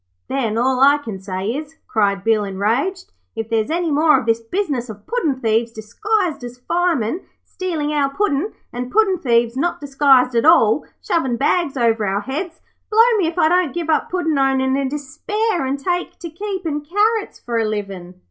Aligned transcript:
'Then, 0.29 0.57
all 0.57 0.79
I 0.81 0.97
can 0.97 1.19
say 1.19 1.49
is,' 1.51 1.75
cried 1.85 2.23
Bill, 2.23 2.43
enraged, 2.43 3.11
'if 3.35 3.49
there's 3.51 3.69
any 3.69 3.91
more 3.91 4.17
of 4.19 4.25
this 4.25 4.39
business 4.41 4.89
of 4.89 5.05
puddin' 5.05 5.39
thieves, 5.39 5.71
disguised 5.71 6.43
as 6.43 6.57
firemen, 6.57 7.21
stealing 7.45 7.93
our 7.93 8.09
Puddin', 8.09 8.51
and 8.73 8.91
puddin' 8.91 9.19
thieves, 9.19 9.55
not 9.55 9.79
disguised 9.79 10.33
at 10.33 10.43
all, 10.43 10.87
shovin' 11.03 11.37
bags 11.37 11.77
over 11.77 12.03
our 12.07 12.21
heads, 12.21 12.59
blow 12.89 13.17
me 13.19 13.27
if 13.27 13.37
I 13.37 13.47
don't 13.47 13.75
give 13.75 13.91
up 13.91 14.09
Puddin' 14.09 14.39
owning 14.39 14.75
in 14.75 14.89
despair 14.89 15.67
and 15.67 15.77
take 15.77 16.17
to 16.17 16.31
keepin' 16.31 16.81
carrots 16.81 17.39
for 17.39 17.59
a 17.59 17.65
livin'.' 17.65 18.15